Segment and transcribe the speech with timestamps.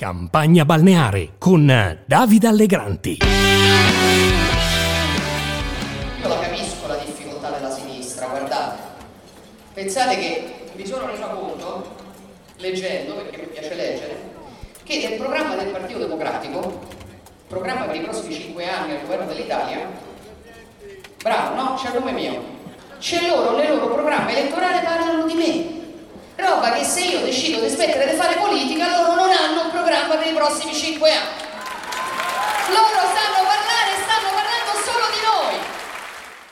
[0.00, 1.66] Campagna balneare con
[2.06, 3.18] Davide Allegranti.
[6.20, 8.78] Io la capisco la difficoltà della sinistra, guardate.
[9.74, 11.96] Pensate che mi sono reso conto,
[12.58, 14.16] leggendo, perché mi piace leggere,
[14.84, 16.78] che nel programma del Partito Democratico,
[17.48, 19.84] programma per i prossimi cinque anni al governo dell'Italia,
[21.20, 21.74] bravo, no?
[21.74, 22.40] C'è il nome mio.
[23.00, 25.76] C'è loro, nel loro programma elettorale parlano di me.
[26.36, 30.26] Roba che se io decido di smettere di fare politica, loro non hanno programma per
[30.26, 31.46] i prossimi cinque anni.
[32.74, 35.60] Loro sanno parlare, stanno parlando solo di noi.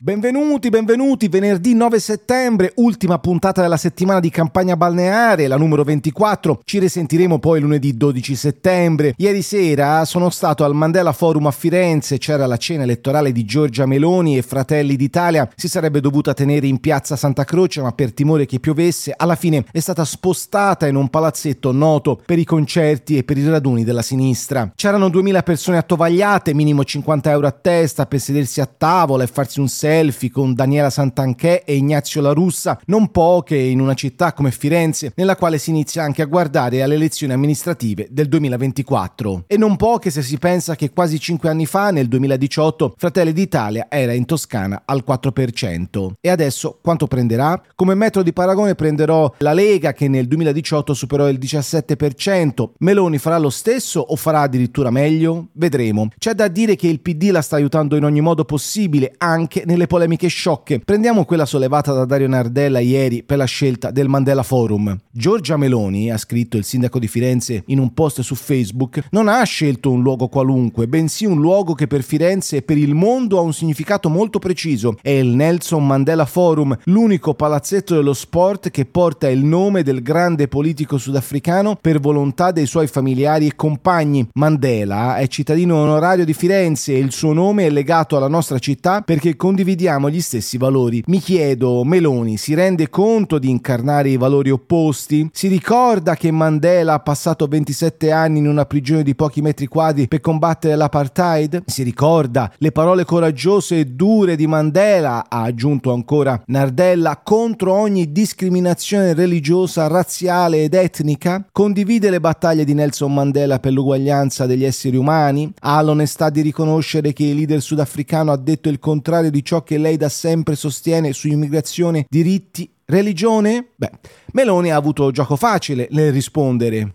[0.00, 6.60] Benvenuti, benvenuti, venerdì 9 settembre, ultima puntata della settimana di campagna balneare, la numero 24.
[6.62, 9.12] Ci risentiremo poi lunedì 12 settembre.
[9.16, 13.86] Ieri sera sono stato al Mandela Forum a Firenze, c'era la cena elettorale di Giorgia
[13.86, 15.50] Meloni e Fratelli d'Italia.
[15.56, 19.64] Si sarebbe dovuta tenere in piazza Santa Croce, ma per timore che piovesse, alla fine
[19.72, 24.02] è stata spostata in un palazzetto noto per i concerti e per i raduni della
[24.02, 24.70] sinistra.
[24.76, 29.58] C'erano 2000 persone attovagliate, minimo 50 euro a testa per sedersi a tavola e farsi
[29.58, 34.34] un selfie selfie con Daniela Santanchè e Ignazio La Russa, non poche in una città
[34.34, 39.44] come Firenze, nella quale si inizia anche a guardare alle elezioni amministrative del 2024.
[39.46, 43.86] E non poche se si pensa che quasi cinque anni fa, nel 2018, Fratelli d'Italia
[43.88, 46.10] era in Toscana al 4%.
[46.20, 47.58] E adesso quanto prenderà?
[47.74, 52.72] Come metro di paragone prenderò la Lega che nel 2018 superò il 17%.
[52.80, 55.48] Meloni farà lo stesso o farà addirittura meglio?
[55.52, 56.08] Vedremo.
[56.18, 59.76] C'è da dire che il PD la sta aiutando in ogni modo possibile, anche nel
[59.78, 60.80] nelle polemiche sciocche.
[60.80, 64.98] Prendiamo quella sollevata da Dario Nardella ieri per la scelta del Mandela Forum.
[65.12, 69.40] Giorgia Meloni, ha scritto il sindaco di Firenze in un post su Facebook, non ha
[69.44, 73.42] scelto un luogo qualunque, bensì un luogo che per Firenze e per il mondo ha
[73.42, 74.96] un significato molto preciso.
[75.00, 80.48] È il Nelson Mandela Forum, l'unico palazzetto dello sport che porta il nome del grande
[80.48, 84.26] politico sudafricano per volontà dei suoi familiari e compagni.
[84.34, 89.02] Mandela è cittadino onorario di Firenze e il suo nome è legato alla nostra città
[89.02, 91.02] perché condivide condividiamo gli stessi valori.
[91.08, 95.28] Mi chiedo, Meloni si rende conto di incarnare i valori opposti?
[95.30, 100.08] Si ricorda che Mandela ha passato 27 anni in una prigione di pochi metri quadri
[100.08, 101.64] per combattere l'apartheid?
[101.66, 108.10] Si ricorda le parole coraggiose e dure di Mandela, ha aggiunto ancora Nardella, contro ogni
[108.10, 111.44] discriminazione religiosa, razziale ed etnica?
[111.52, 115.52] Condivide le battaglie di Nelson Mandela per l'uguaglianza degli esseri umani?
[115.60, 119.78] Ha l'onestà di riconoscere che il leader sudafricano ha detto il contrario di ciò che
[119.78, 123.68] lei da sempre sostiene su immigrazione, diritti, religione?
[123.74, 123.90] Beh,
[124.32, 126.80] Meloni ha avuto gioco facile nel rispondere.
[126.80, 126.90] Non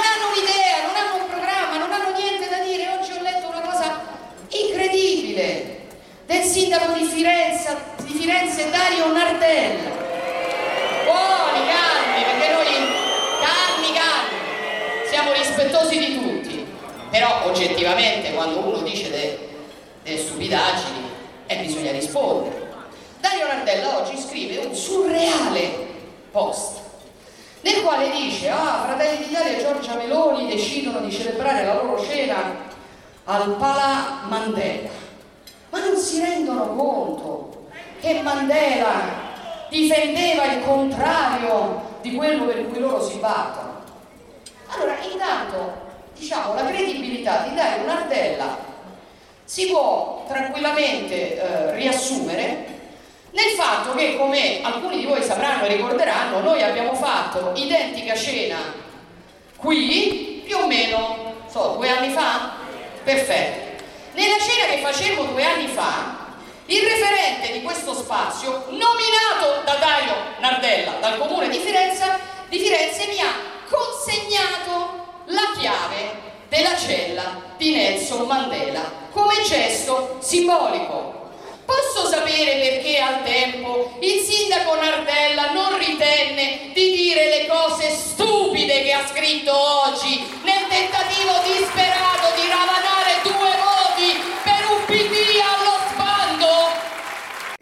[0.00, 2.88] hanno un'idea, non hanno un programma, non hanno niente da dire.
[2.98, 4.00] Oggi ho letto una cosa
[4.48, 5.86] incredibile
[6.26, 9.96] del sindaco di Firenze, di Firenze Dario Nardella.
[15.58, 16.66] Rispettosi di tutti.
[17.10, 20.97] Però oggettivamente quando uno dice delle stupidaggini
[21.48, 22.68] e bisogna rispondere.
[23.20, 25.86] Dario Nardella oggi scrive un surreale
[26.30, 26.78] post
[27.62, 32.36] nel quale dice ah Fratelli d'Italia e Giorgia Meloni decidono di celebrare la loro cena
[33.24, 34.88] al Palà Mandela
[35.70, 37.66] ma non si rendono conto
[38.00, 39.26] che Mandela
[39.68, 43.82] difendeva il contrario di quello per cui loro si battono
[44.68, 45.86] allora intanto
[46.16, 48.67] diciamo la credibilità di Dario Nardella
[49.48, 52.66] si può tranquillamente eh, riassumere
[53.30, 58.58] nel fatto che, come alcuni di voi sapranno e ricorderanno, noi abbiamo fatto identica cena
[59.56, 62.56] qui più o meno, so, due anni fa?
[63.02, 63.84] Perfetto.
[64.12, 66.26] Nella cena che facemmo due anni fa,
[66.66, 72.04] il referente di questo spazio, nominato da Dario Nardella dal comune di Firenze,
[72.50, 73.32] di Firenze mi ha
[73.66, 81.16] consegnato la chiave della cella di Nelson Mandela come gesto simbolico.
[81.64, 88.82] Posso sapere perché al tempo il sindaco Nardella non ritenne di dire le cose stupide
[88.82, 90.37] che ha scritto oggi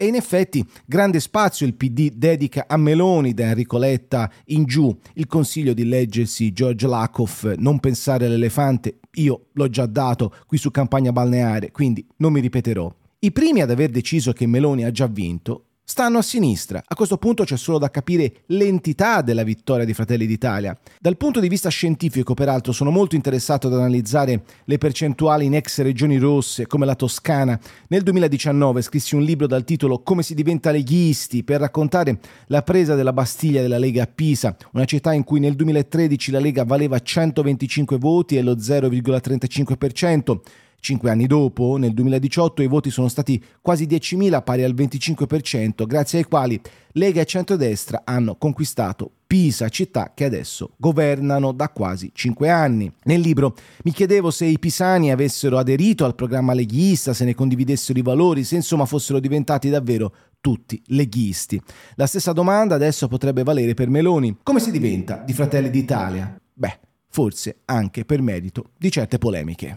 [0.07, 5.27] in effetti grande spazio il PD dedica a Meloni da Enrico Letta in giù il
[5.27, 11.11] consiglio di leggersi George Lakoff Non pensare all'elefante, io l'ho già dato qui su campagna
[11.11, 12.93] balneare, quindi non mi ripeterò.
[13.19, 16.83] I primi ad aver deciso che Meloni ha già vinto stanno a sinistra.
[16.85, 20.77] A questo punto c'è solo da capire l'entità della vittoria di Fratelli d'Italia.
[20.99, 25.79] Dal punto di vista scientifico, peraltro, sono molto interessato ad analizzare le percentuali in ex
[25.79, 27.57] regioni rosse come la Toscana.
[27.87, 32.93] Nel 2019 scrissi un libro dal titolo Come si diventa leghisti per raccontare la presa
[32.93, 36.99] della Bastiglia della Lega a Pisa, una città in cui nel 2013 la Lega valeva
[36.99, 40.65] 125 voti e lo 0,35%.
[40.79, 46.19] Cinque anni dopo, nel 2018, i voti sono stati quasi 10.000, pari al 25%, grazie
[46.19, 46.59] ai quali
[46.93, 52.89] Lega e centrodestra hanno conquistato Pisa, città che adesso governano da quasi cinque anni.
[53.03, 57.99] Nel libro mi chiedevo se i pisani avessero aderito al programma leghista, se ne condividessero
[57.99, 61.61] i valori, se insomma fossero diventati davvero tutti leghisti.
[61.95, 64.37] La stessa domanda adesso potrebbe valere per Meloni.
[64.43, 66.39] Come si diventa di Fratelli d'Italia?
[66.53, 66.79] Beh,
[67.09, 69.75] forse anche per merito di certe polemiche.